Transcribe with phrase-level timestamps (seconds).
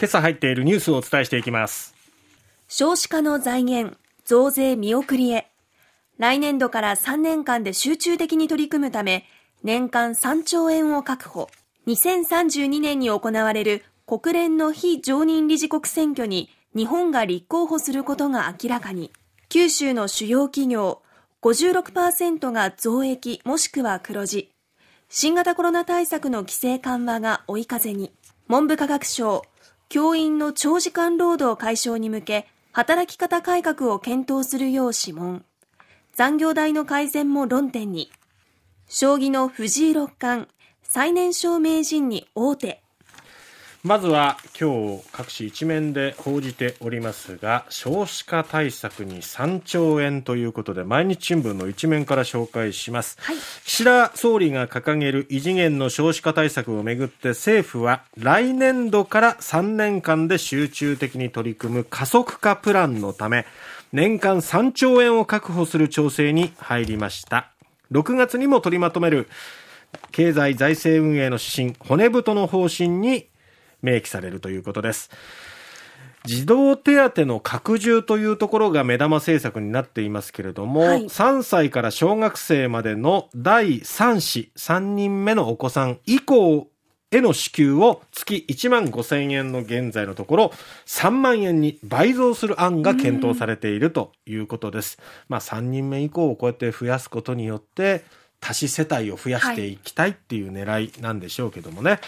[0.00, 1.92] 今朝入っているニュースをお伝えしていきます。
[2.68, 5.48] 少子化の財源増税見送りへ。
[6.18, 9.24] 来年度から3年間で集中的に取り組むため
[9.64, 11.48] 年間3兆円を確保。
[11.88, 19.10] 2032年に行われる国連の非常任理事国選挙に日本が立候補することが明らかに。
[19.48, 21.02] 九州の主要企業
[21.42, 24.52] 56%が増益もしくは黒字。
[25.08, 28.12] 新型コロナ対策の規制緩和が追い風に。
[28.46, 29.42] 文部科学省
[29.90, 35.46] 教員の長時間労働解消に向け働き方改革を検討するよう諮問。
[36.14, 38.10] 残業代の改善も論点に。
[38.86, 40.46] 将棋の藤井六冠
[40.82, 42.82] 最年少名人に王手。
[43.84, 63.46] まずは今日各紙一面で報じておりますが少子化対策に3兆円ということで毎日新聞の一面から紹介します、はい、岸田総理が掲げる異次元の少子化対策をめぐって政府は来年度から3年間で集中的に取り組む加速化プランのため
[63.92, 67.52] 年間3兆円を確保する調整に入りました。
[67.92, 69.28] 6月にも取りまとめる
[70.12, 73.28] 経済財政運営の指針骨太の方針に
[73.82, 75.10] 明記されるということです。
[76.24, 86.68] 児童手当の拡充というところが目玉政策になっていますけれども、はい、3歳から小学生までの第3子3人目のお子さん以降
[87.10, 90.52] への支給を月1万5千円の現在のところ
[90.86, 94.98] 3万円に倍増する案が検討されているということです。
[95.28, 98.04] まあ3人目以降をこうやって増やすことによって
[98.40, 101.92] 多子世帯を増やしていきたいっていう狙いなんでしょうけどもね。
[101.92, 102.00] はい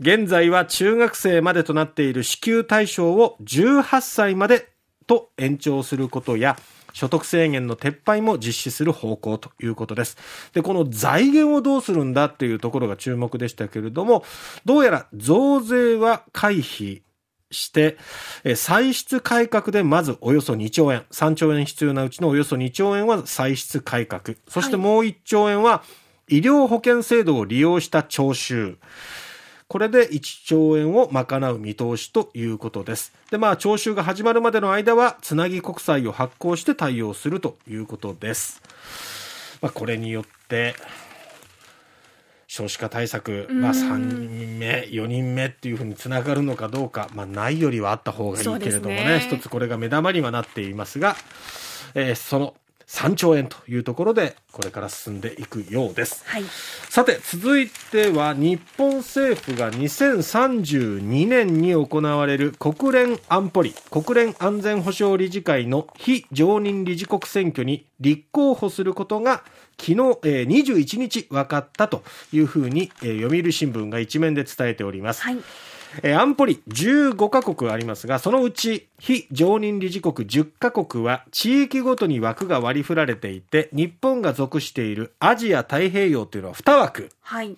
[0.00, 4.68] 現在は中学生までとなっている支給対象を18歳まで
[5.06, 6.56] と延長することや、
[6.92, 10.16] 所得制限の撤廃も実施する方向ということです。
[10.54, 14.24] で、この財源をどうするんだっていうところが注目でしたけれども、
[14.64, 17.02] どうやら増税は回避
[17.50, 17.98] して、
[18.54, 25.82] 歳出改革でまずおよそ2兆円、3兆円必要なうちのおよそ2兆円は歳出改革、そしてもう1兆円は
[26.28, 28.78] 医療保険制度を利用した徴収、
[29.68, 33.12] これで1兆円を賄う見通しということです。
[33.30, 38.62] で、まあ、徴収が始まるまでの間は、つなぎ国債を発行して対応するということです。
[39.60, 40.76] まあ、これによって、
[42.46, 51.16] 少子化対策、まあ、3人目、4人目っていうふうにつながるのかどうか、まあ、ないよりはあった方がいいけれどもね、ね一つこれが目玉にはなっていますが、
[51.94, 52.54] えー、その
[52.86, 56.44] 3兆円というところでこれから進んでいくようです、はい、
[56.88, 69.42] さて続いては日本政府が2032年に行われる国連安保理国連安全保障理事会の非常任理事国選挙に立候補することが
[69.78, 75.38] 昨日、えー、21日分かったというふうに、えー、読売新聞が一面で伝えております、はい
[76.02, 87.10] えー、安保理15カ国ありますが、そのうち非常任理事国10カ国は地域ごとに枠が割り振られていて、日本が属しているアジア太平洋というのは2枠。
[87.22, 87.56] はい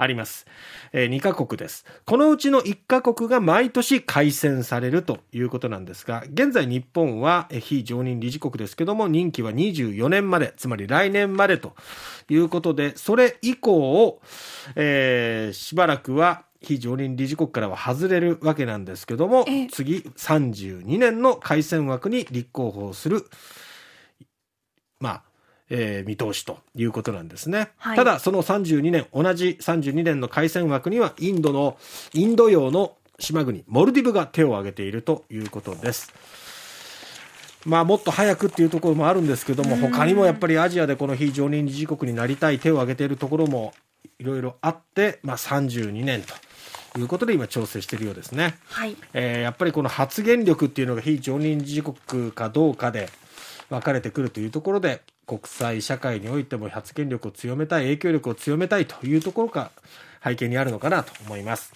[0.00, 0.46] あります。
[0.92, 1.84] えー、2カ国です。
[2.06, 11.74] このうちの1カ国が毎年改選されるということなんですが、現在日本は非常任理事国ですけども、任期は24年まで、つまり来年までと
[12.28, 14.22] いうことで、それ以降を、
[14.76, 23.26] えー、しばらくは非常任理事国からは外れるわけなんですけども、次32年の改選枠に立候補する、
[25.00, 25.22] まあ、
[25.70, 27.70] えー、見通しということなんですね。
[27.76, 31.76] はい、ただ、その32年、同じ32年の改選枠には、インドの、
[32.12, 36.12] インド洋の島国、モルディブが手を挙げているということです。
[37.66, 43.74] まあ、もっと早くっていうところもあるんですけども、他にもやっぱりアジアでこの非常任理事国になりたい手を挙げているところも
[44.18, 46.34] いろいろあって、まあ、32年と。
[46.98, 48.56] いうことで今調整しているようですね。
[48.68, 48.96] はい。
[49.12, 53.08] えー、やっぱりこの発言力っていうのが非常任理事国かどうかで
[53.70, 59.70] 分かれてくるというところで、国際社会においても発言力を強めたい、影響力を強めたいというところが
[60.24, 61.72] 背景にあるのかなと思います。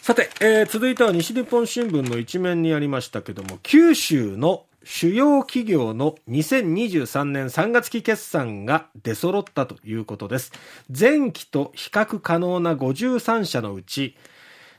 [0.00, 10.52] さて、えー、続いては西日本新聞の一面にありましたけども、九州の主要企業の2023年3月期決算が出揃ったということです。
[10.88, 14.16] 前期と比較可能な53社のうち、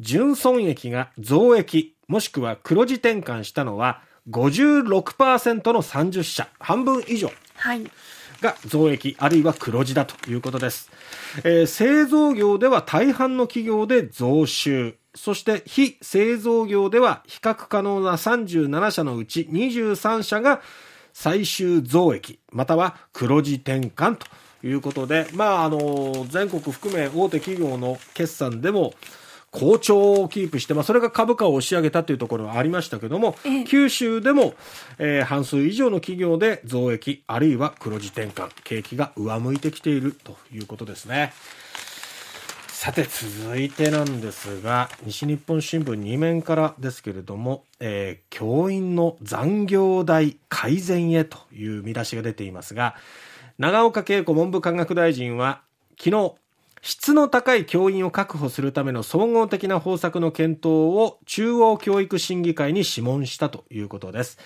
[0.00, 7.30] 純損益が増益、もしくは黒字転換したのは56%の30社、半分以上。
[7.56, 7.90] はい。
[8.42, 10.90] が増益あるいは黒字だということです、
[11.44, 20.62] えー、製造業では大半の企業で増収そして非製造業では比較可能な37社のうち23社が
[21.12, 24.26] 最終増益、または黒字転換と
[24.66, 28.94] いうことで、まあ、あの、全国含め大手企業の決算でも、
[29.50, 34.54] 好調をキープして、まあ、それが株価を押し上げたというところはありましたけども、ええ、九州でも、
[34.98, 41.34] えー、半数以上の企業で増益、あるいは黒字転換、景気が上向いてきているということですね。
[42.82, 52.96] さて続いてなんですが西日本新聞2面からですけれども、えー、教員の残業代改善へという見出しが出ていますが
[53.56, 55.60] 長岡恵子文部科学大臣は
[55.96, 56.34] 昨日
[56.80, 64.40] 質の高い教員を確保するための総合的な方策の検討を中央教育審議会に諮問したということです。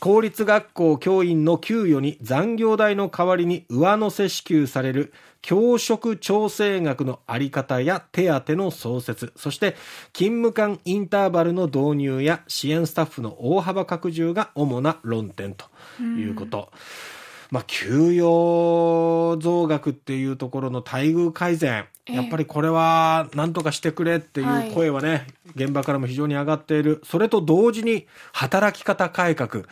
[0.00, 5.12] 公立学校教員の給与に残業代の代わりに上乗せ支給される
[5.42, 9.76] 教職調整額のあり方や手当の創設、そして
[10.12, 15.66] 勤務間インターバルの導入や支援スタッフの大幅拡充が主な論点と
[16.02, 16.70] いうこと。
[16.72, 17.17] うん
[17.50, 27.00] まあ、給与増額っていうところの待遇改善、やっぱりこれはなんとかしてくれっていう声はね、はい、現場からも非常に上がっている。
[27.04, 29.64] それと同時に働き方改革。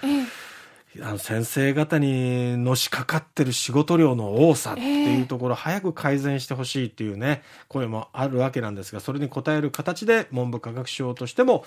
[1.03, 11.65] あの先生方にのしかかってる仕事量の多さっていうところ、早く改善してほしいっていうね、声もあるわけなんですが、それに応える形で文部科学省としても、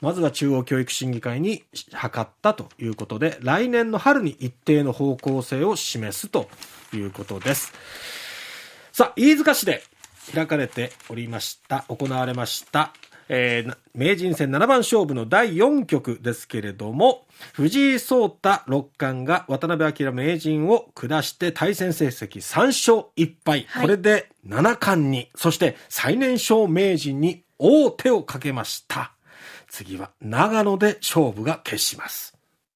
[0.00, 6.48] まずは中央教育審議会に諮ったということで、来年の春に一定の方向性を示すと
[6.92, 7.72] いうことです。
[8.92, 9.82] さあ、飯塚市で
[10.32, 12.92] 開かれておりました、行われました、
[13.28, 23.66] えー、名人戦七番勝負の第4局ですけれども、藤井聡太六冠が渡辺明名人を下して対戦成績3勝1敗。
[23.68, 29.12] はい、これで七冠に、そして最年少名人に王手をかけました。
[29.68, 32.33] 次は長野で勝負が決します。